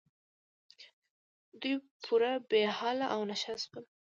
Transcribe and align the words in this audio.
دوی 1.61 1.75
پوره 2.03 2.31
بې 2.49 2.61
حاله 2.77 3.05
او 3.15 3.21
نشه 3.29 3.53
شول. 3.63 3.83